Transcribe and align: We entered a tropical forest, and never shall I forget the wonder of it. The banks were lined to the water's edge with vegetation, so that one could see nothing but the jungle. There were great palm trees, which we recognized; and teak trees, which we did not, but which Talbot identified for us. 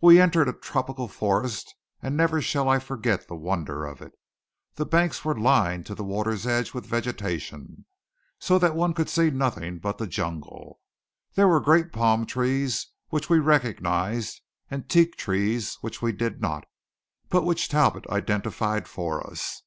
We 0.00 0.18
entered 0.18 0.48
a 0.48 0.54
tropical 0.54 1.06
forest, 1.06 1.74
and 2.00 2.16
never 2.16 2.40
shall 2.40 2.66
I 2.66 2.78
forget 2.78 3.28
the 3.28 3.34
wonder 3.36 3.84
of 3.84 4.00
it. 4.00 4.12
The 4.76 4.86
banks 4.86 5.22
were 5.22 5.38
lined 5.38 5.84
to 5.84 5.94
the 5.94 6.02
water's 6.02 6.46
edge 6.46 6.72
with 6.72 6.86
vegetation, 6.86 7.84
so 8.38 8.58
that 8.58 8.74
one 8.74 8.94
could 8.94 9.10
see 9.10 9.30
nothing 9.30 9.78
but 9.78 9.98
the 9.98 10.06
jungle. 10.06 10.80
There 11.34 11.46
were 11.46 11.60
great 11.60 11.92
palm 11.92 12.24
trees, 12.24 12.86
which 13.10 13.28
we 13.28 13.38
recognized; 13.38 14.40
and 14.70 14.88
teak 14.88 15.16
trees, 15.16 15.74
which 15.82 16.00
we 16.00 16.12
did 16.12 16.40
not, 16.40 16.64
but 17.28 17.42
which 17.44 17.68
Talbot 17.68 18.06
identified 18.06 18.88
for 18.88 19.22
us. 19.30 19.60